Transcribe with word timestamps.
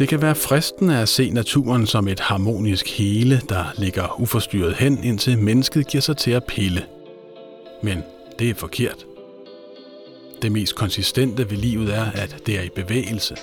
Det 0.00 0.08
kan 0.08 0.22
være 0.22 0.34
fristende 0.34 0.98
at 0.98 1.08
se 1.08 1.30
naturen 1.30 1.86
som 1.86 2.08
et 2.08 2.20
harmonisk 2.20 2.98
hele, 2.98 3.40
der 3.48 3.64
ligger 3.78 4.20
uforstyrret 4.20 4.74
hen, 4.74 5.04
indtil 5.04 5.38
mennesket 5.38 5.86
giver 5.86 6.02
sig 6.02 6.16
til 6.16 6.30
at 6.30 6.44
pille. 6.44 6.84
Men 7.82 8.02
det 8.38 8.50
er 8.50 8.54
forkert. 8.54 9.06
Det 10.42 10.52
mest 10.52 10.74
konsistente 10.76 11.50
ved 11.50 11.56
livet 11.56 11.94
er, 11.94 12.04
at 12.04 12.36
det 12.46 12.58
er 12.58 12.62
i 12.62 12.68
bevægelse, 12.74 13.36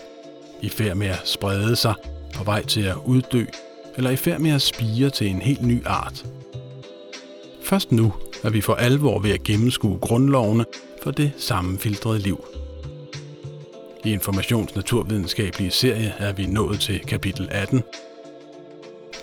i 0.62 0.70
færd 0.70 0.96
med 0.96 1.08
at 1.08 1.22
sprede 1.26 1.76
sig, 1.76 1.94
på 2.36 2.44
vej 2.44 2.66
til 2.66 2.82
at 2.82 2.96
uddø, 3.06 3.46
eller 3.98 4.10
i 4.10 4.16
færd 4.16 4.40
med 4.40 4.52
at 4.52 4.62
spire 4.62 5.10
til 5.10 5.28
en 5.28 5.42
helt 5.42 5.64
ny 5.64 5.86
art. 5.86 6.26
Først 7.64 7.92
nu 7.92 8.14
er 8.44 8.50
vi 8.50 8.62
for 8.62 8.74
alvor 8.74 9.20
ved 9.20 9.32
at 9.32 9.44
gennemskue 9.44 9.98
grundlovene 9.98 10.66
for 11.04 11.12
det 11.12 11.32
sammenfiltrede 11.38 12.20
liv. 12.20 12.46
I 14.08 14.12
Informations 14.12 14.76
naturvidenskabelige 14.76 15.72
serie 15.72 16.14
er 16.18 16.34
vi 16.34 16.46
nået 16.46 16.80
til 16.80 17.00
kapitel 17.00 17.48
18. 17.52 17.84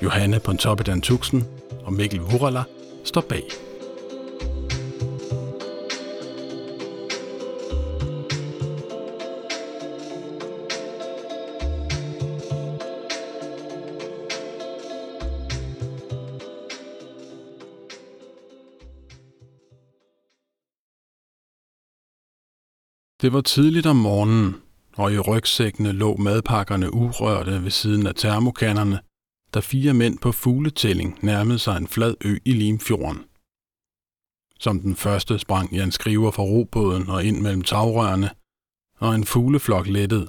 Johanne 0.02 0.41
Pontoppidan 0.41 1.01
Tuxen 1.01 1.45
og 1.84 1.93
Mikkel 1.93 2.19
Hurala 2.19 2.62
står 3.05 3.20
bag. 3.20 3.43
Det 23.21 23.32
var 23.32 23.40
tidligt 23.40 23.87
om 23.87 23.96
morgenen, 23.96 24.63
og 24.96 25.12
i 25.12 25.18
rygsækkene 25.18 25.92
lå 25.92 26.16
madpakkerne 26.16 26.95
urørte 26.95 27.64
ved 27.64 27.70
siden 27.70 28.06
af 28.06 28.14
termokannerne, 28.14 29.00
da 29.54 29.60
fire 29.60 29.95
mænd 29.95 30.18
på 30.18 30.32
fugletælling 30.32 31.18
nærmede 31.23 31.59
sig 31.59 31.76
en 31.76 31.87
flad 31.87 32.14
ø 32.24 32.38
i 32.45 32.52
Limfjorden. 32.52 33.24
Som 34.60 34.80
den 34.80 34.96
første 34.96 35.38
sprang 35.38 35.72
Jan 35.72 35.92
Skriver 35.92 36.30
fra 36.30 36.42
robåden 36.42 37.09
og 37.09 37.24
ind 37.24 37.40
mellem 37.40 37.62
tagrørene, 37.62 38.30
og 38.98 39.15
en 39.15 39.24
fugleflok 39.24 39.87
lettede. 39.87 40.28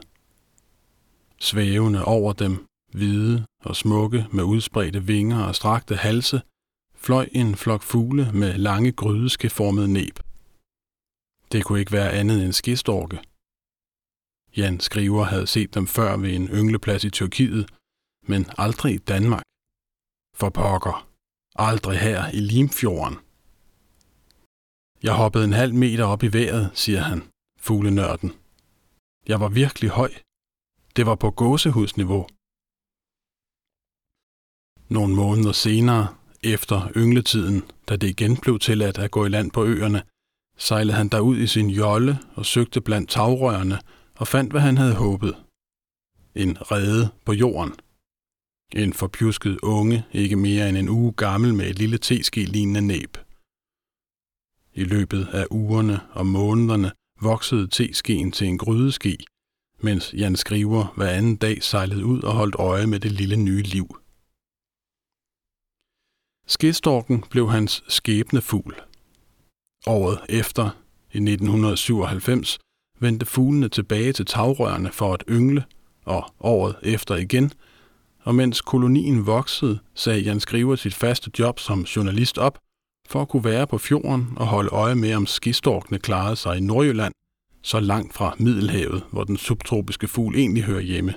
Svævende 1.40 2.06
over 2.06 2.34
dem, 2.34 2.66
hvide 2.92 3.46
og 3.64 3.76
smukke 3.76 4.28
med 4.32 4.44
udspredte 4.44 5.04
vinger 5.04 5.44
og 5.44 5.56
strakte 5.56 5.96
halse, 5.96 6.42
fløj 6.96 7.28
en 7.32 7.56
flok 7.56 7.82
fugle 7.82 8.32
med 8.34 8.58
lange 8.58 8.92
grydeskeformede 8.92 9.88
næb. 9.88 10.20
Det 11.52 11.64
kunne 11.64 11.80
ikke 11.80 11.92
være 11.92 12.12
andet 12.12 12.46
end 12.46 12.54
skistorke. 12.54 13.20
Jan 14.58 14.80
Skriver 14.80 15.24
havde 15.24 15.48
set 15.48 15.74
dem 15.74 15.88
før 15.88 16.18
ved 16.18 16.36
en 16.36 16.48
yngleplads 16.48 17.04
i 17.04 17.10
Tyrkiet, 17.10 17.72
men 18.28 18.46
aldrig 18.58 18.94
i 18.94 18.98
Danmark. 18.98 19.44
For 20.36 20.50
pokker. 20.50 21.08
Aldrig 21.56 22.00
her 22.00 22.30
i 22.30 22.40
Limfjorden. 22.40 23.18
Jeg 25.04 25.14
hoppede 25.14 25.46
en 25.46 25.54
halv 25.54 25.74
meter 25.74 26.06
op 26.06 26.24
i 26.24 26.34
vejret, 26.34 26.72
siger 26.74 27.02
han, 27.02 27.24
fuglenørden. 27.60 28.32
Jeg 29.28 29.40
var 29.40 29.50
virkelig 29.50 29.90
høj. 29.90 30.12
Det 30.96 31.06
var 31.06 31.16
på 31.16 31.32
gåsehudsniveau. 31.32 32.28
Nogle 34.90 35.16
måneder 35.16 35.52
senere, 35.52 36.16
efter 36.44 36.92
yngletiden, 36.98 37.64
da 37.90 37.96
det 37.96 38.10
igen 38.10 38.38
blev 38.38 38.60
tilladt 38.60 38.98
at 38.98 39.12
gå 39.12 39.26
i 39.26 39.30
land 39.30 39.52
på 39.52 39.66
øerne, 39.66 40.04
sejlede 40.58 40.98
han 40.98 41.10
derud 41.10 41.38
i 41.38 41.48
sin 41.48 41.70
jolle 41.70 42.20
og 42.36 42.46
søgte 42.46 42.82
blandt 42.82 43.10
tagrørene 43.10 43.80
og 44.16 44.28
fandt, 44.28 44.52
hvad 44.52 44.62
han 44.62 44.78
havde 44.78 44.96
håbet. 44.96 45.36
En 46.36 46.72
rede 46.72 47.10
på 47.26 47.34
jorden. 47.34 47.74
En 48.76 48.94
forpjusket 48.94 49.60
unge, 49.64 50.06
ikke 50.14 50.36
mere 50.36 50.70
end 50.70 50.78
en 50.78 50.90
uge 50.90 51.14
gammel 51.14 51.54
med 51.54 51.70
et 51.70 51.80
lille 51.80 51.98
teske 51.98 52.46
lignende 52.46 52.82
næb. 52.82 53.18
I 54.74 54.84
løbet 54.84 55.28
af 55.40 55.46
ugerne 55.52 55.98
og 56.12 56.26
månederne 56.26 56.92
voksede 57.22 57.68
teskeen 57.68 58.32
til 58.32 58.48
en 58.48 58.58
grydeske, 58.58 59.18
mens 59.80 60.14
Jan 60.14 60.36
Skriver 60.36 60.94
hver 60.98 61.10
anden 61.10 61.36
dag 61.36 61.64
sejlede 61.64 62.06
ud 62.06 62.22
og 62.24 62.34
holdt 62.34 62.56
øje 62.56 62.88
med 62.88 63.00
det 63.00 63.12
lille 63.12 63.36
nye 63.36 63.62
liv. 63.62 63.88
Skestorken 66.48 67.24
blev 67.32 67.50
hans 67.50 67.84
skæbnefugl. 67.88 68.76
Året 69.88 70.20
efter, 70.30 70.66
i 71.12 71.18
1997, 71.18 72.60
vendte 73.00 73.26
fuglene 73.26 73.70
tilbage 73.70 74.14
til 74.14 74.26
tagrørene 74.26 74.92
for 74.92 75.14
at 75.14 75.24
yngle, 75.30 75.64
og 76.06 76.34
året 76.40 76.76
efter 76.84 77.16
igen, 77.16 77.52
og 78.24 78.36
mens 78.36 78.62
kolonien 78.62 79.26
voksede, 79.26 79.80
sagde 79.94 80.20
Jan 80.22 80.40
Skriver 80.40 80.76
sit 80.76 80.94
faste 80.94 81.32
job 81.40 81.60
som 81.60 81.82
journalist 81.82 82.38
op, 82.38 82.60
for 83.10 83.22
at 83.22 83.30
kunne 83.30 83.44
være 83.44 83.68
på 83.68 83.78
fjorden 83.78 84.28
og 84.36 84.48
holde 84.48 84.70
øje 84.70 84.96
med, 84.96 85.16
om 85.16 85.26
skistorkene 85.26 86.00
klarede 86.00 86.36
sig 86.36 86.58
i 86.58 86.62
Nordjylland, 86.62 87.14
så 87.62 87.80
langt 87.80 88.14
fra 88.14 88.36
Middelhavet, 88.40 89.04
hvor 89.12 89.24
den 89.24 89.38
subtropiske 89.38 90.08
fugl 90.08 90.36
egentlig 90.36 90.64
hører 90.64 90.82
hjemme. 90.82 91.14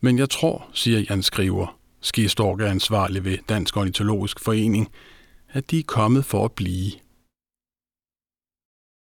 Men 0.00 0.18
jeg 0.18 0.30
tror, 0.30 0.68
siger 0.72 1.04
Jan 1.10 1.22
Skriver, 1.22 1.78
skistork 2.00 2.60
er 2.60 2.66
ansvarlig 2.66 3.24
ved 3.24 3.38
Dansk 3.48 3.76
Ornitologisk 3.76 4.40
Forening, 4.40 4.88
at 5.48 5.70
de 5.70 5.78
er 5.78 5.82
kommet 5.86 6.24
for 6.24 6.44
at 6.44 6.52
blive. 6.52 6.92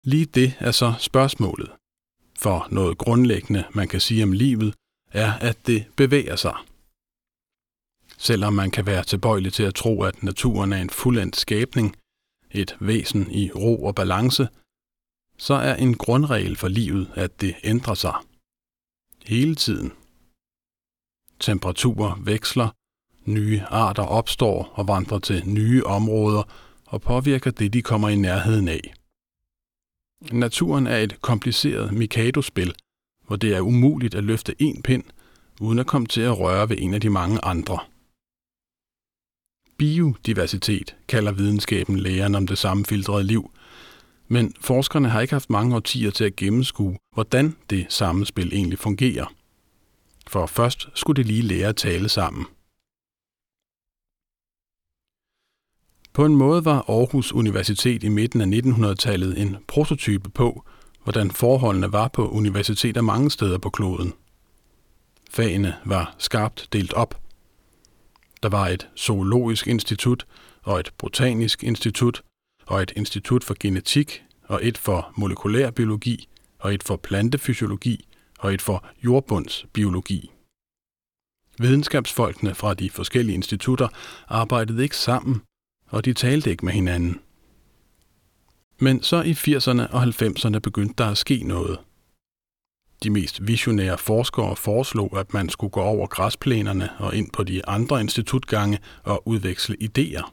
Lige 0.04 0.26
det 0.26 0.54
er 0.60 0.72
så 0.72 0.94
spørgsmålet. 1.00 1.72
For 2.40 2.68
noget 2.72 2.98
grundlæggende, 2.98 3.64
man 3.74 3.88
kan 3.88 4.00
sige 4.00 4.24
om 4.24 4.32
livet, 4.32 4.76
er, 5.12 5.34
at 5.34 5.68
det 5.68 5.86
bevæger 5.96 6.36
sig. 6.36 6.56
Selvom 8.18 8.54
man 8.54 8.72
kan 8.72 8.86
være 8.86 9.04
tilbøjelig 9.04 9.54
til 9.54 9.64
at 9.64 9.76
tro, 9.76 10.04
at 10.04 10.24
naturen 10.24 10.74
er 10.74 10.82
en 10.82 10.90
fuldendt 10.90 11.36
skabning, 11.36 11.96
et 12.52 12.78
væsen 12.80 13.32
i 13.32 13.52
ro 13.52 13.84
og 13.84 13.96
balance, 13.96 14.48
så 15.38 15.54
er 15.54 15.76
en 15.76 15.98
grundregel 15.98 16.56
for 16.56 16.68
livet, 16.68 17.12
at 17.16 17.42
det 17.42 17.56
ændrer 17.64 17.94
sig. 17.94 18.14
Hele 19.26 19.56
tiden. 19.56 19.92
Temperaturer 21.40 22.16
veksler, 22.24 22.70
nye 23.26 23.62
arter 23.62 24.04
opstår 24.04 24.72
og 24.74 24.88
vandrer 24.88 25.20
til 25.20 25.50
nye 25.50 25.86
områder 25.86 26.44
og 26.86 27.02
påvirker 27.02 27.52
det, 27.52 27.74
de 27.74 27.82
kommer 27.82 28.09
i 28.09 28.16
nærheden 28.16 28.68
af. 28.68 28.94
Naturen 30.31 30.88
er 30.88 30.97
et 30.97 31.22
kompliceret 31.22 31.94
Mikado-spil, 31.94 32.75
hvor 33.28 33.35
det 33.35 33.56
er 33.56 33.62
umuligt 33.62 34.16
at 34.16 34.24
løfte 34.24 34.56
en 34.59 34.81
pind, 34.81 35.03
uden 35.62 35.80
at 35.80 35.88
komme 35.88 36.07
til 36.07 36.22
at 36.22 36.40
røre 36.40 36.69
ved 36.69 36.78
en 36.80 36.94
af 36.94 37.02
de 37.02 37.09
mange 37.09 37.40
andre. 37.46 37.80
Biodiversitet 39.78 40.96
kalder 41.08 41.31
videnskaben 41.31 42.00
læren 42.00 42.35
om 42.35 42.47
det 42.47 42.58
sammenfiltrede 42.58 43.24
liv, 43.24 43.52
men 44.28 44.53
forskerne 44.62 45.09
har 45.09 45.22
ikke 45.22 45.34
haft 45.34 45.50
mange 45.50 45.75
årtier 45.75 46.12
til 46.12 46.24
at 46.24 46.35
gennemskue, 46.35 46.97
hvordan 47.13 47.56
det 47.69 47.85
sammenspil 47.90 48.53
egentlig 48.53 48.79
fungerer. 48.79 49.34
For 50.28 50.46
først 50.46 50.88
skulle 50.96 51.18
det 51.18 51.25
lige 51.25 51.41
lære 51.41 51.68
at 51.68 51.75
tale 51.75 52.09
sammen– 52.09 52.46
På 56.19 56.25
en 56.25 56.35
måde 56.35 56.66
var 56.66 56.85
Aarhus 56.90 57.34
Universitet 57.34 58.03
i 58.03 58.09
midten 58.09 58.41
af 58.41 58.59
1900-tallet 58.59 59.41
en 59.41 59.57
prototype 59.68 60.30
på, 60.30 60.66
hvordan 61.03 61.31
forholdene 61.31 61.91
var 61.94 62.07
på 62.07 62.30
universiteter 62.30 63.02
mange 63.02 63.31
steder 63.31 63.57
på 63.57 63.69
kloden. 63.69 64.13
Fagene 65.29 65.75
var 65.85 66.16
skarpt 66.18 66.68
delt 66.74 66.94
op. 66.94 67.22
Der 68.44 68.50
var 68.50 68.68
et 68.68 68.88
zoologisk 68.97 69.68
institut 69.68 70.25
og 70.63 70.79
et 70.79 70.94
botanisk 70.97 71.63
institut 71.63 72.22
og 72.66 72.82
et 72.82 72.94
institut 72.96 73.44
for 73.44 73.55
genetik 73.59 74.23
og 74.44 74.59
et 74.64 74.78
for 74.78 75.11
molekylær 75.16 75.72
biologi 75.72 76.29
og 76.59 76.73
et 76.73 76.84
for 76.84 76.96
plantefysiologi 76.96 78.08
og 78.40 78.53
et 78.53 78.61
for 78.61 78.85
jordbundsbiologi. 79.03 80.32
Videnskabsfolkene 81.59 82.55
fra 82.55 82.73
de 82.73 82.90
forskellige 82.90 83.35
institutter 83.35 83.88
arbejdede 84.28 84.84
ikke 84.84 84.97
sammen, 84.97 85.41
og 85.90 86.06
de 86.06 86.14
talte 86.14 86.50
ikke 86.50 86.66
med 86.66 86.74
hinanden. 86.74 87.20
Men 88.80 89.03
så 89.03 89.22
i 89.22 89.32
80'erne 89.32 89.94
og 89.94 90.03
90'erne 90.03 90.59
begyndte 90.59 90.94
der 90.97 91.09
at 91.09 91.18
ske 91.18 91.44
noget. 91.44 91.80
De 93.03 93.09
mest 93.09 93.47
visionære 93.47 93.97
forskere 93.97 94.56
foreslog, 94.56 95.20
at 95.20 95.34
man 95.34 95.50
skulle 95.50 95.72
gå 95.72 95.82
over 95.82 96.08
græsplænerne 96.08 96.90
og 97.00 97.16
ind 97.16 97.32
på 97.32 97.44
de 97.44 97.66
andre 97.66 98.02
institutgange 98.02 98.80
og 99.03 99.28
udveksle 99.28 99.78
idéer. 99.82 100.32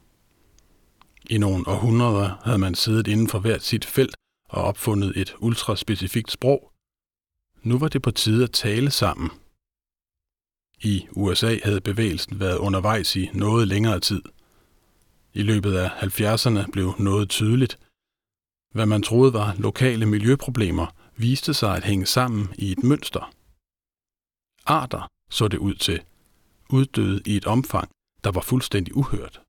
I 1.30 1.38
nogle 1.38 1.68
århundreder 1.68 2.40
havde 2.44 2.58
man 2.58 2.74
siddet 2.74 3.08
inden 3.08 3.28
for 3.28 3.38
hvert 3.38 3.62
sit 3.62 3.84
felt 3.84 4.16
og 4.48 4.62
opfundet 4.62 5.12
et 5.16 5.34
ultraspecifikt 5.38 6.32
sprog. 6.32 6.72
Nu 7.62 7.78
var 7.78 7.88
det 7.88 8.02
på 8.02 8.10
tide 8.10 8.44
at 8.44 8.52
tale 8.52 8.90
sammen. 8.90 9.30
I 10.80 11.06
USA 11.10 11.58
havde 11.64 11.80
bevægelsen 11.80 12.40
været 12.40 12.58
undervejs 12.58 13.16
i 13.16 13.30
noget 13.34 13.68
længere 13.68 14.00
tid– 14.00 14.22
i 15.36 15.42
løbet 15.42 15.74
af 15.74 15.88
70'erne 15.88 16.70
blev 16.70 16.94
noget 16.98 17.28
tydeligt. 17.28 17.78
Hvad 18.74 18.86
man 18.86 19.02
troede 19.02 19.32
var 19.32 19.54
lokale 19.58 20.06
miljøproblemer, 20.06 20.86
viste 21.16 21.54
sig 21.54 21.76
at 21.76 21.84
hænge 21.84 22.06
sammen 22.06 22.48
i 22.58 22.72
et 22.72 22.82
mønster. 22.82 23.32
arter, 24.66 25.08
så 25.30 25.48
det 25.48 25.58
ud 25.58 25.74
til, 25.74 26.02
uddøde 26.70 27.20
i 27.26 27.36
et 27.36 27.46
omfang, 27.46 27.88
der 28.24 28.30
var 28.30 28.40
fuldstændig 28.40 28.96
uhørt. 28.96 29.40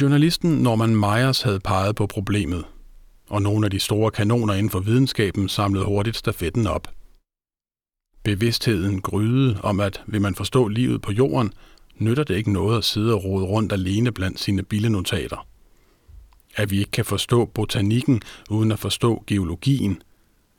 Journalisten 0.00 0.50
Norman 0.50 0.96
Myers 0.96 1.42
havde 1.42 1.60
peget 1.60 1.96
på 1.96 2.06
problemet, 2.06 2.64
og 3.28 3.42
nogle 3.42 3.66
af 3.66 3.70
de 3.70 3.80
store 3.80 4.10
kanoner 4.10 4.54
inden 4.54 4.70
for 4.70 4.80
videnskaben 4.80 5.48
samlede 5.48 5.84
hurtigt 5.84 6.16
stafetten 6.16 6.66
op. 6.66 6.88
Bevidstheden 8.24 9.00
gryede 9.00 9.60
om, 9.62 9.80
at 9.80 10.02
vil 10.06 10.20
man 10.20 10.34
forstå 10.34 10.68
livet 10.68 11.02
på 11.02 11.12
jorden, 11.12 11.52
nytter 11.98 12.24
det 12.24 12.36
ikke 12.36 12.52
noget 12.52 12.78
at 12.78 12.84
sidde 12.84 13.14
og 13.14 13.24
rode 13.24 13.44
rundt 13.44 13.72
alene 13.72 14.12
blandt 14.12 14.40
sine 14.40 14.62
billenotater. 14.62 15.46
At 16.56 16.70
vi 16.70 16.78
ikke 16.78 16.90
kan 16.90 17.04
forstå 17.04 17.44
botanikken 17.44 18.22
uden 18.50 18.72
at 18.72 18.78
forstå 18.78 19.24
geologien, 19.26 20.02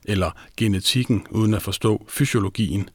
eller 0.05 0.31
genetikken 0.57 1.27
uden 1.29 1.53
at 1.53 1.61
forstå 1.61 2.05
fysiologien, 2.09 2.89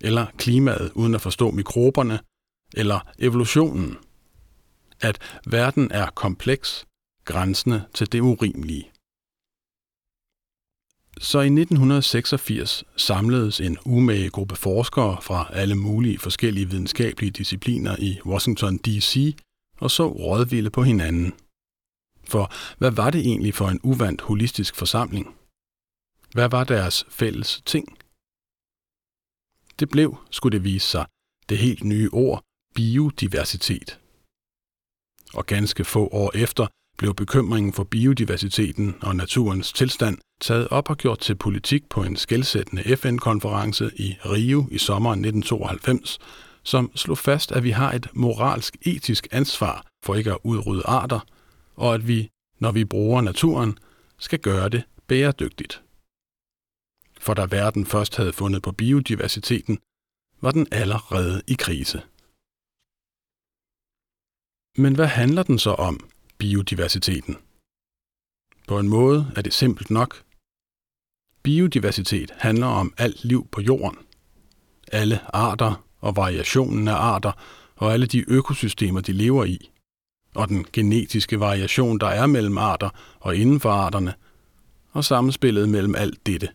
eller 0.00 0.26
klimaet 0.36 0.92
uden 0.94 1.14
at 1.14 1.20
forstå 1.20 1.50
mikroberne, 1.50 2.18
eller 2.74 3.00
evolutionen. 3.18 3.96
At 5.00 5.18
verden 5.46 5.90
er 5.90 6.10
kompleks, 6.10 6.86
grænsende 7.24 7.84
til 7.94 8.12
det 8.12 8.20
urimelige. 8.20 8.90
Så 11.18 11.40
i 11.40 11.46
1986 11.46 12.84
samledes 12.96 13.60
en 13.60 13.78
umage 13.84 14.30
gruppe 14.30 14.56
forskere 14.56 15.22
fra 15.22 15.50
alle 15.52 15.74
mulige 15.74 16.18
forskellige 16.18 16.70
videnskabelige 16.70 17.30
discipliner 17.30 17.96
i 17.98 18.20
Washington 18.24 18.78
D.C. 18.78 19.36
og 19.80 19.90
så 19.90 20.06
rådvilde 20.08 20.70
på 20.70 20.82
hinanden. 20.82 21.32
For 22.24 22.52
hvad 22.78 22.90
var 22.90 23.10
det 23.10 23.20
egentlig 23.20 23.54
for 23.54 23.68
en 23.68 23.80
uvandt 23.82 24.20
holistisk 24.20 24.76
forsamling? 24.76 25.26
Hvad 26.32 26.48
var 26.48 26.64
deres 26.64 27.06
fælles 27.08 27.62
ting? 27.66 27.98
Det 29.80 29.88
blev, 29.88 30.16
skulle 30.30 30.58
det 30.58 30.64
vise 30.64 30.86
sig, 30.86 31.06
det 31.48 31.58
helt 31.58 31.84
nye 31.84 32.10
ord 32.12 32.42
biodiversitet. 32.74 34.00
Og 35.34 35.46
ganske 35.46 35.84
få 35.84 36.08
år 36.08 36.30
efter 36.36 36.66
blev 36.96 37.14
bekymringen 37.14 37.72
for 37.72 37.84
biodiversiteten 37.84 38.96
og 39.02 39.16
naturens 39.16 39.72
tilstand 39.72 40.18
taget 40.40 40.68
op 40.68 40.90
og 40.90 40.96
gjort 40.96 41.18
til 41.18 41.34
politik 41.34 41.88
på 41.88 42.02
en 42.02 42.16
skældsættende 42.16 42.96
FN-konference 42.96 43.90
i 43.96 44.16
Rio 44.24 44.66
i 44.70 44.78
sommeren 44.78 45.24
1992, 45.24 46.18
som 46.62 46.90
slog 46.96 47.18
fast, 47.18 47.52
at 47.52 47.64
vi 47.64 47.70
har 47.70 47.92
et 47.92 48.08
moralsk 48.14 48.76
etisk 48.82 49.28
ansvar 49.30 49.86
for 50.04 50.14
ikke 50.14 50.30
at 50.30 50.38
udrydde 50.44 50.86
arter, 50.86 51.20
og 51.74 51.94
at 51.94 52.08
vi, 52.08 52.30
når 52.58 52.72
vi 52.72 52.84
bruger 52.84 53.20
naturen, 53.20 53.78
skal 54.18 54.38
gøre 54.38 54.68
det 54.68 54.82
bæredygtigt. 55.06 55.82
For 57.20 57.34
da 57.34 57.46
verden 57.50 57.86
først 57.86 58.16
havde 58.16 58.32
fundet 58.32 58.62
på 58.62 58.72
biodiversiteten, 58.72 59.78
var 60.40 60.50
den 60.50 60.66
allerede 60.72 61.42
i 61.46 61.54
krise. 61.58 62.02
Men 64.82 64.94
hvad 64.94 65.06
handler 65.06 65.42
den 65.42 65.58
så 65.58 65.70
om, 65.70 66.08
biodiversiteten? 66.38 67.36
På 68.68 68.78
en 68.78 68.88
måde 68.88 69.32
er 69.36 69.42
det 69.42 69.54
simpelt 69.54 69.90
nok. 69.90 70.22
Biodiversitet 71.42 72.30
handler 72.38 72.66
om 72.66 72.94
alt 72.98 73.24
liv 73.24 73.48
på 73.52 73.60
jorden. 73.60 73.98
Alle 74.92 75.20
arter 75.36 75.84
og 76.00 76.16
variationen 76.16 76.88
af 76.88 76.94
arter 76.94 77.32
og 77.76 77.92
alle 77.92 78.06
de 78.06 78.30
økosystemer, 78.30 79.00
de 79.00 79.12
lever 79.12 79.44
i. 79.44 79.70
Og 80.34 80.48
den 80.48 80.66
genetiske 80.72 81.40
variation, 81.40 81.98
der 81.98 82.06
er 82.06 82.26
mellem 82.26 82.58
arter 82.58 82.90
og 83.20 83.36
inden 83.36 83.60
for 83.60 83.70
arterne, 83.70 84.14
og 84.92 85.04
samspillet 85.04 85.68
mellem 85.68 85.94
alt 85.94 86.26
dette. 86.26 86.48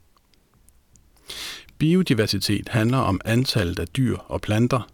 Biodiversitet 1.77 2.69
handler 2.69 2.97
om 2.97 3.21
antallet 3.25 3.79
af 3.79 3.87
dyr 3.87 4.17
og 4.17 4.41
planter, 4.41 4.89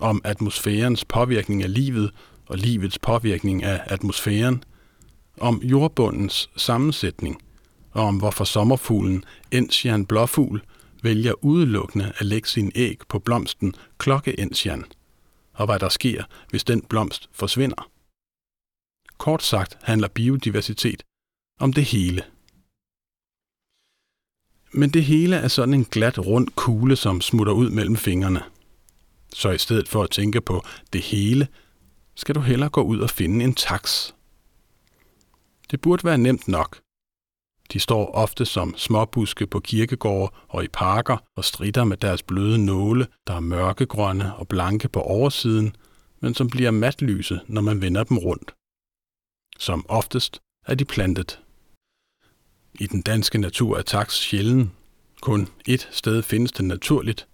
om 0.00 0.20
atmosfærens 0.24 1.04
påvirkning 1.04 1.62
af 1.62 1.74
livet 1.74 2.10
og 2.46 2.58
livets 2.58 2.98
påvirkning 2.98 3.64
af 3.64 3.80
atmosfæren, 3.86 4.64
om 5.40 5.62
jordbundens 5.62 6.50
sammensætning 6.56 7.42
og 7.96 8.04
om 8.04 8.18
hvorfor 8.18 8.44
sommerfuglen 8.44 9.24
Ensian 9.50 10.06
blåfugl 10.06 10.62
vælger 11.02 11.44
udelukkende 11.44 12.12
at 12.18 12.26
lægge 12.26 12.48
sin 12.48 12.72
æg 12.74 12.98
på 13.08 13.18
blomsten 13.18 13.74
klokkeensian, 13.98 14.84
og 15.52 15.66
hvad 15.66 15.78
der 15.78 15.88
sker, 15.88 16.24
hvis 16.50 16.64
den 16.64 16.82
blomst 16.82 17.28
forsvinder. 17.32 17.90
Kort 19.18 19.42
sagt 19.42 19.78
handler 19.82 20.08
biodiversitet 20.08 21.02
om 21.60 21.72
det 21.72 21.84
hele. 21.84 22.22
Men 24.72 24.90
det 24.90 25.04
hele 25.04 25.36
er 25.36 25.48
sådan 25.48 25.74
en 25.74 25.84
glat 25.84 26.26
rund 26.26 26.48
kugle, 26.56 26.96
som 26.96 27.20
smutter 27.20 27.52
ud 27.52 27.70
mellem 27.70 27.96
fingrene. 27.96 28.42
Så 29.34 29.50
i 29.50 29.58
stedet 29.58 29.88
for 29.88 30.02
at 30.02 30.10
tænke 30.10 30.40
på 30.40 30.64
det 30.92 31.02
hele, 31.02 31.48
skal 32.16 32.34
du 32.34 32.40
hellere 32.40 32.70
gå 32.70 32.82
ud 32.82 32.98
og 33.00 33.10
finde 33.10 33.44
en 33.44 33.54
tax. 33.54 34.12
Det 35.70 35.80
burde 35.80 36.04
være 36.04 36.18
nemt 36.18 36.48
nok. 36.48 36.80
De 37.72 37.80
står 37.80 38.10
ofte 38.14 38.44
som 38.44 38.74
småbuske 38.76 39.46
på 39.46 39.60
kirkegårde 39.60 40.34
og 40.48 40.64
i 40.64 40.68
parker 40.68 41.16
og 41.36 41.44
strider 41.44 41.84
med 41.84 41.96
deres 41.96 42.22
bløde 42.22 42.64
nåle, 42.64 43.06
der 43.26 43.34
er 43.34 43.40
mørkegrønne 43.40 44.36
og 44.36 44.48
blanke 44.48 44.88
på 44.88 45.00
oversiden, 45.00 45.76
men 46.20 46.34
som 46.34 46.50
bliver 46.50 46.70
matlyse, 46.70 47.40
når 47.46 47.60
man 47.60 47.80
vender 47.80 48.04
dem 48.04 48.18
rundt. 48.18 48.54
Som 49.58 49.86
oftest 49.88 50.40
er 50.66 50.74
de 50.74 50.84
plantet. 50.84 51.40
I 52.80 52.86
den 52.86 53.02
danske 53.02 53.38
natur 53.38 53.78
er 53.78 53.82
tax 53.82 54.14
sjælden. 54.14 54.72
Kun 55.20 55.48
et 55.66 55.88
sted 55.90 56.22
findes 56.22 56.52
den 56.52 56.68
naturligt. 56.68 57.28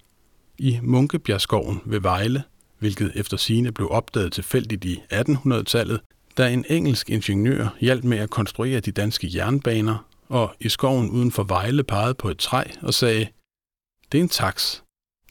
I 0.58 0.78
Munkebjergskoven 0.82 1.81
ved 1.85 2.00
Vejle, 2.00 2.43
hvilket 2.82 3.12
efter 3.14 3.37
sine 3.37 3.73
blev 3.73 3.88
opdaget 3.90 4.32
tilfældigt 4.32 4.84
i 4.84 5.02
1800-tallet, 5.12 6.00
da 6.37 6.52
en 6.52 6.64
engelsk 6.69 7.11
ingeniør 7.11 7.76
hjalp 7.81 8.05
med 8.05 8.19
at 8.19 8.31
konstruere 8.31 8.81
de 8.81 8.93
danske 8.93 9.31
jernbaner, 9.34 10.08
og 10.29 10.55
i 10.61 10.69
skoven 10.69 11.11
uden 11.11 11.32
for 11.32 11.44
Vejle 11.44 11.84
pegede 11.84 12.14
på 12.14 12.29
et 12.29 12.38
træ 12.38 12.64
og 12.82 12.94
sagde, 12.94 13.29
det 14.12 14.19
er 14.19 14.23
en 14.23 14.29
tax. 14.29 14.81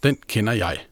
Den 0.04 0.16
kender 0.28 0.54
jeg. 0.54 0.88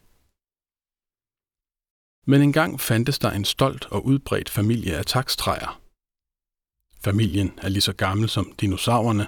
Men 2.32 2.42
engang 2.42 2.80
fandtes 2.80 3.20
der 3.20 3.32
en 3.32 3.46
stolt 3.46 3.86
og 3.86 4.06
udbredt 4.06 4.50
familie 4.50 4.98
af 4.98 5.06
takstræer. 5.06 5.82
Familien 7.04 7.60
er 7.64 7.70
lige 7.70 7.82
så 7.82 7.94
gammel 7.94 8.30
som 8.30 8.54
dinosaurerne, 8.62 9.28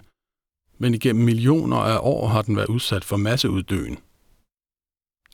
men 0.77 0.93
igennem 0.93 1.25
millioner 1.25 1.77
af 1.77 1.99
år 2.01 2.27
har 2.27 2.41
den 2.41 2.55
været 2.55 2.69
udsat 2.69 3.03
for 3.03 3.17
masseuddøen. 3.17 3.97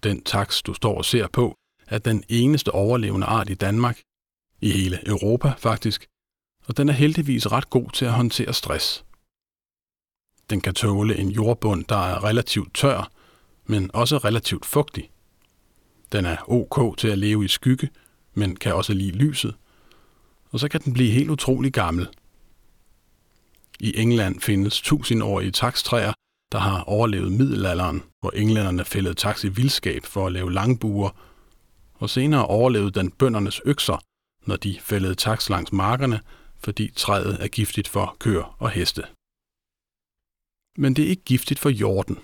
Den 0.03 0.24
taks, 0.24 0.62
du 0.62 0.74
står 0.74 0.98
og 0.98 1.05
ser 1.05 1.27
på, 1.27 1.55
er 1.88 1.98
den 1.98 2.24
eneste 2.29 2.72
overlevende 2.72 3.27
art 3.27 3.50
i 3.50 3.53
Danmark, 3.53 4.01
i 4.62 4.72
hele 4.72 5.08
Europa 5.08 5.53
faktisk, 5.58 6.06
og 6.65 6.77
den 6.77 6.89
er 6.89 6.94
heldigvis 6.94 7.51
ret 7.51 7.70
god 7.70 7.91
til 7.91 8.06
at 8.06 8.13
håndtere 8.13 8.53
stress. 8.53 9.06
Den 10.50 10.62
kan 10.62 10.74
tåle 10.74 11.17
en 11.17 11.29
jordbund, 11.29 11.86
der 11.86 11.96
er 11.96 12.24
relativt 12.24 12.74
tør, 12.75 13.12
men 13.65 13.91
også 13.94 14.17
relativt 14.17 14.65
fugtig. 14.65 15.12
Den 16.12 16.25
er 16.25 16.38
ok 16.48 16.98
til 16.98 17.08
at 17.08 17.17
leve 17.17 17.46
i 17.46 17.48
skygge, 17.48 17.89
men 18.34 18.56
kan 18.56 18.74
også 18.74 18.94
lide 18.94 19.12
lyset. 19.12 19.56
Og 20.51 20.60
så 20.60 20.67
kan 20.67 20.82
den 20.82 20.94
blive 20.94 21.12
helt 21.12 21.29
utrolig 21.29 21.74
gammel, 21.74 22.08
i 23.79 24.00
England 24.00 24.39
findes 24.39 24.82
tusindårige 24.82 25.51
takstræer, 25.51 26.13
der 26.51 26.60
har 26.60 26.84
overlevet 26.84 27.32
middelalderen, 27.32 28.03
hvor 28.20 28.32
englænderne 28.32 28.86
fældede 28.86 29.13
taks 29.13 29.44
i 29.44 29.48
vildskab 29.48 30.06
for 30.06 30.25
at 30.25 30.32
lave 30.32 30.53
langbuer, 30.53 31.10
og 31.99 32.09
senere 32.09 32.45
overlevede 32.45 32.91
den 32.91 33.11
bøndernes 33.11 33.61
økser, 33.65 33.97
når 34.45 34.55
de 34.55 34.79
fældede 34.79 35.15
taks 35.15 35.49
langs 35.49 35.71
markerne, 35.71 36.19
fordi 36.59 36.91
træet 36.95 37.43
er 37.43 37.47
giftigt 37.47 37.87
for 37.87 38.15
køer 38.19 38.55
og 38.59 38.69
heste. 38.69 39.03
Men 40.77 40.93
det 40.93 41.05
er 41.05 41.09
ikke 41.09 41.23
giftigt 41.23 41.59
for 41.59 41.69
jorden, 41.69 42.19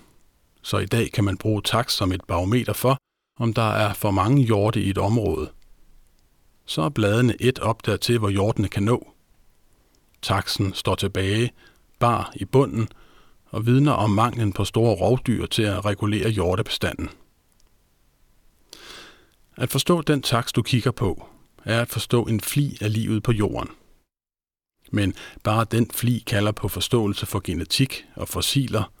så 0.62 0.78
i 0.78 0.86
dag 0.86 1.12
kan 1.12 1.24
man 1.24 1.36
bruge 1.36 1.62
taks 1.62 1.94
som 1.94 2.12
et 2.12 2.24
barometer 2.24 2.72
for, 2.72 2.96
om 3.40 3.54
der 3.54 3.70
er 3.70 3.92
for 3.92 4.10
mange 4.10 4.44
hjorte 4.44 4.82
i 4.82 4.90
et 4.90 4.98
område. 4.98 5.50
Så 6.66 6.82
er 6.82 6.88
bladene 6.88 7.36
et 7.40 7.58
op 7.58 7.86
dertil, 7.86 8.18
hvor 8.18 8.28
hjortene 8.28 8.68
kan 8.68 8.82
nå. 8.82 9.12
Taksen 10.22 10.74
står 10.74 10.94
tilbage, 10.94 11.50
bar 11.98 12.32
i 12.36 12.44
bunden, 12.44 12.88
og 13.46 13.66
vidner 13.66 13.92
om 13.92 14.10
manglen 14.10 14.52
på 14.52 14.64
store 14.64 14.94
rovdyr 14.94 15.46
til 15.46 15.62
at 15.62 15.84
regulere 15.84 16.30
hjortebestanden. 16.30 17.10
At 19.56 19.70
forstå 19.70 20.02
den 20.02 20.22
taks, 20.22 20.52
du 20.52 20.62
kigger 20.62 20.90
på, 20.90 21.28
er 21.64 21.80
at 21.80 21.88
forstå 21.88 22.24
en 22.24 22.40
fli 22.40 22.78
af 22.80 22.92
livet 22.92 23.22
på 23.22 23.32
jorden. 23.32 23.70
Men 24.90 25.14
bare 25.44 25.66
den 25.70 25.90
fli 25.94 26.22
kalder 26.26 26.52
på 26.52 26.68
forståelse 26.68 27.26
for 27.26 27.40
genetik 27.44 28.04
og 28.14 28.28
fossiler, 28.28 28.92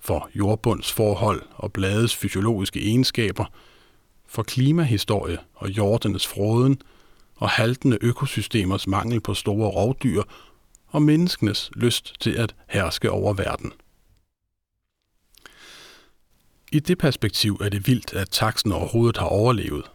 for 0.00 0.30
jordbundsforhold 0.34 1.42
og 1.54 1.72
bladets 1.72 2.16
fysiologiske 2.16 2.80
egenskaber, 2.80 3.44
for 4.26 4.42
klimahistorie 4.42 5.38
og 5.54 5.70
jordenes 5.70 6.26
froden 6.26 6.82
og 7.36 7.50
haltende 7.50 7.98
økosystemers 8.00 8.86
mangel 8.86 9.20
på 9.20 9.34
store 9.34 9.70
rovdyr 9.70 10.22
og 10.86 11.02
menneskenes 11.02 11.70
lyst 11.76 12.14
til 12.20 12.30
at 12.30 12.54
herske 12.68 13.10
over 13.10 13.32
verden. 13.32 13.72
I 16.72 16.78
det 16.78 16.98
perspektiv 16.98 17.58
er 17.60 17.68
det 17.68 17.86
vildt, 17.86 18.14
at 18.14 18.30
taksen 18.30 18.72
overhovedet 18.72 19.16
har 19.16 19.26
overlevet. 19.26 19.90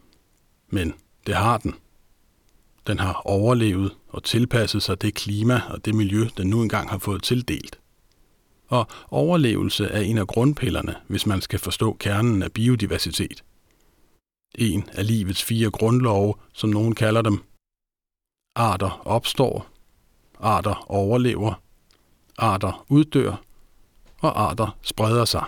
Men 0.69 0.93
det 1.27 1.35
har 1.35 1.57
den. 1.57 1.75
Den 2.87 2.99
har 2.99 3.21
overlevet 3.25 3.95
og 4.07 4.23
tilpasset 4.23 4.83
sig 4.83 5.01
det 5.01 5.13
klima 5.13 5.61
og 5.69 5.85
det 5.85 5.95
miljø, 5.95 6.27
den 6.37 6.49
nu 6.49 6.61
engang 6.61 6.89
har 6.89 6.97
fået 6.97 7.23
tildelt. 7.23 7.79
Og 8.67 8.87
overlevelse 9.09 9.85
er 9.85 9.99
en 9.99 10.17
af 10.17 10.27
grundpillerne, 10.27 10.95
hvis 11.07 11.25
man 11.25 11.41
skal 11.41 11.59
forstå 11.59 11.93
kernen 11.93 12.43
af 12.43 12.51
biodiversitet. 12.51 13.43
En 14.55 14.89
af 14.93 15.07
livets 15.07 15.43
fire 15.43 15.71
grundlove, 15.71 16.33
som 16.53 16.69
nogen 16.69 16.95
kalder 16.95 17.21
dem. 17.21 17.43
Arter 18.55 19.01
opstår, 19.07 19.67
arter 20.39 20.85
overlever, 20.91 21.61
arter 22.37 22.85
uddør, 22.89 23.43
og 24.19 24.41
arter 24.41 24.77
spreder 24.81 25.25
sig. 25.25 25.43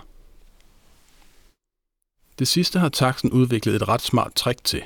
Det 2.40 2.48
sidste 2.48 2.80
har 2.80 2.90
taksen 2.90 3.32
udviklet 3.32 3.76
et 3.76 3.88
ret 3.88 4.02
smart 4.02 4.34
trick 4.36 4.64
til. 4.64 4.84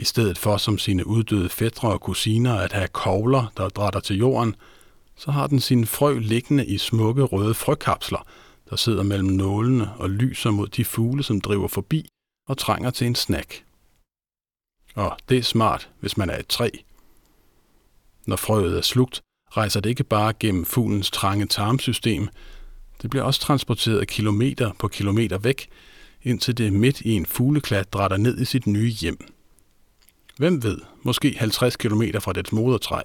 I 0.00 0.04
stedet 0.04 0.38
for 0.38 0.56
som 0.56 0.78
sine 0.78 1.06
uddøde 1.06 1.48
fædre 1.48 1.92
og 1.92 2.00
kusiner 2.00 2.54
at 2.54 2.72
have 2.72 2.88
kogler, 2.88 3.52
der 3.56 3.68
drætter 3.68 4.00
til 4.00 4.16
jorden, 4.16 4.56
så 5.16 5.30
har 5.30 5.46
den 5.46 5.60
sine 5.60 5.86
frø 5.86 6.18
liggende 6.18 6.66
i 6.66 6.78
smukke 6.78 7.22
røde 7.22 7.54
frøkapsler, 7.54 8.26
der 8.70 8.76
sidder 8.76 9.02
mellem 9.02 9.28
nålene 9.28 9.92
og 9.94 10.10
lyser 10.10 10.50
mod 10.50 10.68
de 10.68 10.84
fugle, 10.84 11.22
som 11.22 11.40
driver 11.40 11.68
forbi 11.68 12.08
og 12.48 12.58
trænger 12.58 12.90
til 12.90 13.06
en 13.06 13.14
snack. 13.14 13.64
Og 14.94 15.16
det 15.28 15.38
er 15.38 15.42
smart, 15.42 15.90
hvis 16.00 16.16
man 16.16 16.30
er 16.30 16.38
et 16.38 16.46
træ. 16.46 16.70
Når 18.26 18.36
frøet 18.36 18.78
er 18.78 18.82
slugt, 18.82 19.20
rejser 19.50 19.80
det 19.80 19.90
ikke 19.90 20.04
bare 20.04 20.32
gennem 20.40 20.64
fuglens 20.64 21.10
trange 21.10 21.46
tarmsystem, 21.46 22.28
det 23.02 23.10
bliver 23.10 23.24
også 23.24 23.40
transporteret 23.40 24.08
kilometer 24.08 24.72
på 24.78 24.88
kilometer 24.88 25.38
væk, 25.38 25.68
indtil 26.22 26.58
det 26.58 26.72
midt 26.72 27.00
i 27.00 27.10
en 27.12 27.26
fugleklat 27.26 27.92
drætter 27.92 28.16
ned 28.16 28.40
i 28.40 28.44
sit 28.44 28.66
nye 28.66 28.90
hjem. 28.90 29.18
Hvem 30.40 30.62
ved, 30.62 30.78
måske 31.02 31.36
50 31.38 31.76
km 31.76 32.02
fra 32.20 32.32
dets 32.32 32.52
modertræ, 32.52 33.02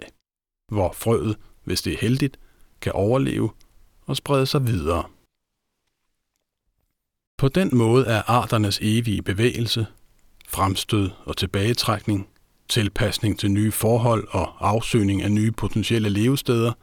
hvor 0.71 0.91
frøet, 0.93 1.37
hvis 1.63 1.81
det 1.81 1.93
er 1.93 1.97
heldigt, 1.97 2.39
kan 2.81 2.91
overleve 2.91 3.49
og 4.05 4.17
sprede 4.17 4.45
sig 4.45 4.67
videre. 4.67 5.03
På 7.37 7.47
den 7.47 7.77
måde 7.77 8.05
er 8.05 8.21
arternes 8.27 8.79
evige 8.81 9.21
bevægelse, 9.21 9.87
fremstød 10.47 11.09
og 11.25 11.37
tilbagetrækning, 11.37 12.29
tilpasning 12.69 13.39
til 13.39 13.51
nye 13.51 13.71
forhold 13.71 14.27
og 14.31 14.67
afsøgning 14.69 15.21
af 15.21 15.31
nye 15.31 15.51
potentielle 15.51 16.09
levesteder 16.09 16.73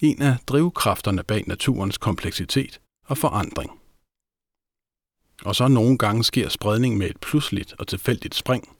en 0.00 0.22
af 0.22 0.36
drivkræfterne 0.46 1.22
bag 1.22 1.44
naturens 1.46 1.98
kompleksitet 1.98 2.80
og 3.04 3.18
forandring. 3.18 3.70
Og 5.44 5.56
så 5.56 5.68
nogle 5.68 5.98
gange 5.98 6.24
sker 6.24 6.48
spredning 6.48 6.96
med 6.96 7.10
et 7.10 7.20
pludseligt 7.20 7.74
og 7.78 7.86
tilfældigt 7.86 8.34
spring. 8.34 8.77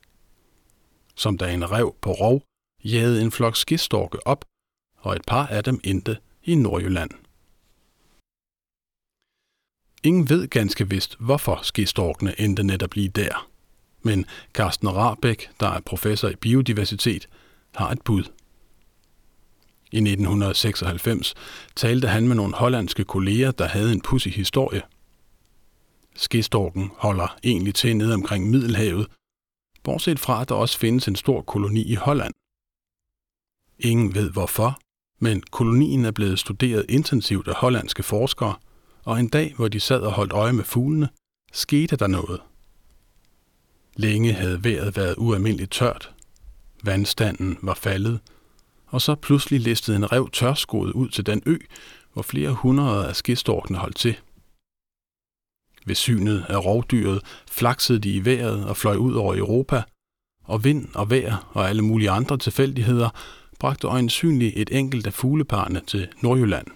Som 1.19 1.39
da 1.39 1.53
en 1.53 1.71
rev 1.71 1.95
på 2.01 2.13
rov 2.13 2.43
jagede 2.85 3.23
en 3.23 3.31
flok 3.31 3.57
skistorke 3.57 4.27
op, 4.27 4.45
og 4.99 5.17
et 5.17 5.23
par 5.27 5.47
af 5.47 5.65
dem 5.65 5.81
endte 5.85 6.19
i 6.43 6.55
Nordjylland. 6.55 7.11
Ingen 10.03 10.29
ved 10.29 10.49
ganske 10.49 10.89
vist, 10.89 11.17
hvorfor 11.21 11.61
skistorkene 11.63 12.41
endte 12.41 12.63
netop 12.63 12.95
lige 12.95 13.09
der. 13.09 13.49
Men 14.03 14.27
Carsten 14.53 14.89
Rabeck, 14.89 15.51
der 15.61 15.69
er 15.69 15.81
professor 15.81 16.29
i 16.29 16.37
biodiversitet, 16.37 17.29
har 17.75 17.91
et 17.91 18.03
bud. 18.03 18.23
I 19.93 19.97
1996 19.97 21.35
talte 21.77 22.09
han 22.09 22.29
med 22.29 22.37
nogle 22.37 22.55
hollandske 22.55 23.05
kolleger, 23.05 23.51
der 23.51 23.67
havde 23.67 23.93
en 23.93 24.01
pussy 24.01 24.29
historie. 24.29 24.83
Skistorken 26.17 26.91
holder 26.97 27.39
egentlig 27.45 27.75
til 27.75 27.97
nede 27.97 28.15
omkring 28.15 28.51
Middelhavet, 28.51 29.07
bortset 29.83 30.21
fra 30.21 30.41
at 30.43 30.49
der 30.49 30.55
også 30.55 30.79
findes 30.79 31.09
en 31.09 31.17
stor 31.17 31.43
koloni 31.43 31.83
i 31.83 31.95
Holland. 31.95 32.35
Ingen 33.79 34.15
ved 34.15 34.31
hvorfor, 34.31 34.79
men 35.19 35.43
kolonien 35.51 36.05
er 36.05 36.11
blevet 36.11 36.39
studeret 36.39 36.87
intensivt 36.89 37.49
af 37.49 37.55
hollandske 37.55 38.03
forskere, 38.03 38.55
og 39.05 39.21
en 39.21 39.29
dag, 39.29 39.55
hvor 39.57 39.69
de 39.69 39.81
sad 39.81 40.01
og 40.01 40.13
holdt 40.13 40.33
øje 40.33 40.53
med 40.53 40.65
fuglene, 40.65 41.09
skete 41.53 41.97
der 41.97 42.07
noget. 42.07 42.41
Længe 43.97 44.33
havde 44.33 44.65
vejret 44.65 44.97
været 44.97 45.15
ualmindeligt 45.19 45.73
tørt. 45.73 46.15
Vandstanden 46.83 47.59
var 47.63 47.75
faldet, 47.75 48.21
og 48.87 49.03
så 49.03 49.15
pludselig 49.15 49.61
listede 49.61 49.97
en 49.97 50.13
rev 50.13 50.31
tørskoet 50.33 50.93
ud 50.93 51.09
til 51.09 51.27
den 51.27 51.43
ø, 51.47 51.57
hvor 52.13 52.23
flere 52.23 52.53
hundrede 52.53 53.09
af 53.09 53.17
skistorkene 53.17 53.79
holdt 53.79 53.97
til. 53.97 54.17
Ved 55.89 55.95
synet 55.95 56.47
af 56.49 56.65
rovdyret 56.65 57.21
flaksede 57.51 57.99
de 57.99 58.13
i 58.13 58.25
vejret 58.25 58.67
og 58.67 58.77
fløj 58.77 58.97
ud 58.97 59.15
over 59.15 59.37
Europa, 59.37 59.83
og 60.45 60.65
vind 60.65 60.89
og 60.95 61.11
vejr 61.11 61.51
og 61.53 61.69
alle 61.69 61.83
mulige 61.83 62.11
andre 62.11 62.39
tilfældigheder 62.39 63.11
bragte 63.59 63.87
øjensynligt 63.87 64.53
et 64.57 64.71
enkelt 64.73 65.07
af 65.07 65.13
fugleparne 65.13 65.81
til 65.87 66.09
Nordjylland. 66.23 66.67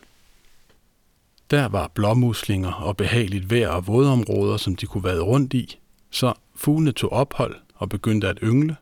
Der 1.51 1.69
var 1.69 1.91
blåmuslinger 1.95 2.73
og 2.73 2.97
behageligt 2.97 3.51
vejr 3.51 3.69
og 3.69 3.87
vådområder, 3.87 4.57
som 4.57 4.77
de 4.77 4.87
kunne 4.87 5.05
vade 5.05 5.23
rundt 5.23 5.55
i, 5.55 5.79
så 6.11 6.33
fuglene 6.57 6.93
tog 6.93 7.13
ophold 7.13 7.57
og 7.75 7.89
begyndte 7.89 8.29
at 8.29 8.39
yngle, 8.43 8.77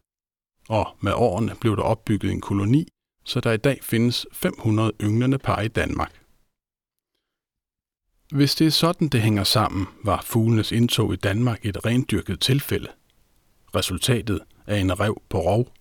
og 0.68 0.88
med 1.00 1.12
årene 1.12 1.54
blev 1.60 1.76
der 1.76 1.82
opbygget 1.82 2.32
en 2.32 2.40
koloni, 2.40 2.88
så 3.24 3.40
der 3.40 3.52
i 3.52 3.56
dag 3.56 3.78
findes 3.82 4.26
500 4.32 4.92
ynglende 5.02 5.38
par 5.38 5.60
i 5.60 5.68
Danmark. 5.68 6.19
Hvis 8.30 8.54
det 8.54 8.66
er 8.66 8.70
sådan, 8.70 9.08
det 9.08 9.22
hænger 9.22 9.44
sammen, 9.44 9.86
var 10.04 10.22
fuglenes 10.26 10.72
indtog 10.72 11.12
i 11.12 11.16
Danmark 11.16 11.66
et 11.66 11.86
rendyrket 11.86 12.40
tilfælde. 12.40 12.88
Resultatet 13.74 14.40
er 14.66 14.76
en 14.76 15.00
rev 15.00 15.22
på 15.28 15.40
rov. 15.40 15.72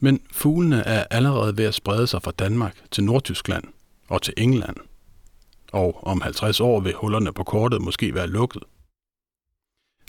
Men 0.00 0.20
fuglene 0.32 0.76
er 0.76 1.04
allerede 1.10 1.56
ved 1.56 1.64
at 1.64 1.74
sprede 1.74 2.06
sig 2.06 2.22
fra 2.22 2.30
Danmark 2.30 2.76
til 2.90 3.04
Nordtyskland 3.04 3.64
og 4.08 4.22
til 4.22 4.34
England. 4.36 4.76
Og 5.72 6.06
om 6.06 6.20
50 6.20 6.60
år 6.60 6.80
vil 6.80 6.94
hullerne 6.94 7.32
på 7.32 7.44
kortet 7.44 7.82
måske 7.82 8.14
være 8.14 8.26
lukket. 8.26 8.62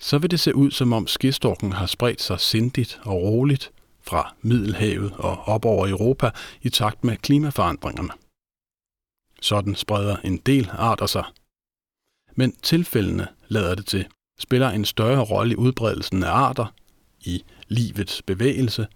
Så 0.02 0.18
vil 0.18 0.32
det 0.32 0.40
se 0.40 0.56
ud, 0.56 0.72
som 0.72 0.94
om 0.94 1.08
skistorken 1.08 1.74
har 1.74 1.86
spredt 1.86 2.22
sig 2.22 2.40
sindigt 2.40 3.00
og 3.04 3.14
roligt 3.14 3.72
fra 4.02 4.36
Middelhavet 4.42 5.12
og 5.18 5.48
op 5.48 5.66
over 5.66 5.88
Europa 5.88 6.32
i 6.62 6.70
takt 6.70 7.04
med 7.04 7.18
klimaforandringerne. 7.18 8.29
Sådan 9.42 9.76
spreder 9.76 10.18
en 10.18 10.38
del 10.38 10.70
arter 10.72 11.06
sig. 11.06 11.26
Men 12.36 12.56
tilfældene, 12.56 13.28
lader 13.48 13.76
det 13.76 13.86
til, 13.86 14.08
spiller 14.40 14.70
en 14.70 14.86
større 14.86 15.24
rolle 15.26 15.54
i 15.54 15.56
udbredelsen 15.56 16.24
af 16.24 16.32
arter, 16.32 16.74
i 17.22 17.44
livets 17.68 18.22
bevægelse, 18.22 18.88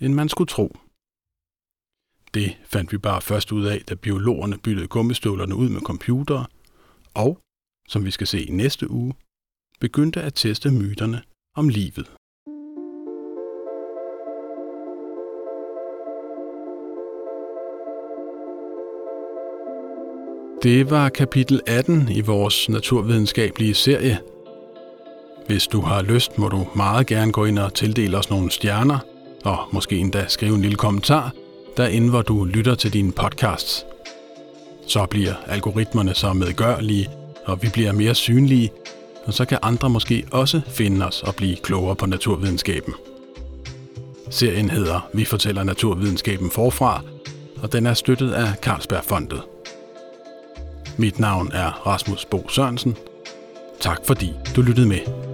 end 0.00 0.14
man 0.14 0.28
skulle 0.28 0.48
tro. 0.48 0.76
Det 2.34 2.58
fandt 2.64 2.92
vi 2.92 2.98
bare 2.98 3.22
først 3.22 3.52
ud 3.52 3.64
af, 3.64 3.82
da 3.88 3.94
biologerne 3.94 4.58
byttede 4.58 4.88
gummistøvlerne 4.88 5.54
ud 5.54 5.68
med 5.68 5.80
computere, 5.80 6.46
og, 7.14 7.38
som 7.88 8.04
vi 8.04 8.10
skal 8.10 8.26
se 8.26 8.42
i 8.42 8.50
næste 8.50 8.90
uge, 8.90 9.14
begyndte 9.80 10.22
at 10.22 10.34
teste 10.34 10.70
myterne 10.70 11.22
om 11.56 11.68
livet. 11.68 12.10
Det 20.62 20.90
var 20.90 21.08
kapitel 21.08 21.60
18 21.66 22.08
i 22.10 22.20
vores 22.20 22.68
naturvidenskabelige 22.68 23.74
serie. 23.74 24.18
Hvis 25.46 25.66
du 25.66 25.80
har 25.80 26.02
lyst, 26.02 26.38
må 26.38 26.48
du 26.48 26.66
meget 26.76 27.06
gerne 27.06 27.32
gå 27.32 27.44
ind 27.44 27.58
og 27.58 27.74
tildele 27.74 28.18
os 28.18 28.30
nogle 28.30 28.50
stjerner, 28.50 28.98
og 29.44 29.58
måske 29.72 29.96
endda 29.96 30.24
skrive 30.28 30.54
en 30.54 30.62
lille 30.62 30.76
kommentar, 30.76 31.32
derinde 31.76 32.10
hvor 32.10 32.22
du 32.22 32.44
lytter 32.44 32.74
til 32.74 32.92
dine 32.92 33.12
podcasts. 33.12 33.86
Så 34.86 35.06
bliver 35.06 35.34
algoritmerne 35.46 36.14
så 36.14 36.32
medgørlige, 36.32 37.08
og 37.44 37.62
vi 37.62 37.68
bliver 37.72 37.92
mere 37.92 38.14
synlige, 38.14 38.70
og 39.26 39.34
så 39.34 39.44
kan 39.44 39.58
andre 39.62 39.90
måske 39.90 40.24
også 40.30 40.60
finde 40.68 41.06
os 41.06 41.22
og 41.22 41.34
blive 41.34 41.56
klogere 41.56 41.96
på 41.96 42.06
naturvidenskaben. 42.06 42.94
Serien 44.30 44.70
hedder 44.70 45.08
Vi 45.12 45.24
fortæller 45.24 45.62
naturvidenskaben 45.62 46.50
forfra, 46.50 47.02
og 47.62 47.72
den 47.72 47.86
er 47.86 47.94
støttet 47.94 48.32
af 48.32 48.54
Carlsbergfondet. 48.62 49.42
Mit 50.96 51.18
navn 51.18 51.50
er 51.52 51.86
Rasmus 51.86 52.24
Bo 52.24 52.48
Sørensen. 52.48 52.96
Tak 53.80 53.98
fordi 54.06 54.32
du 54.56 54.62
lyttede 54.62 54.88
med. 54.88 55.29